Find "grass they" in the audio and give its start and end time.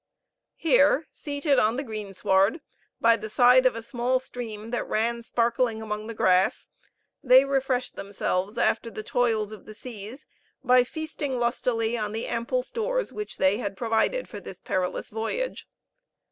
6.15-7.45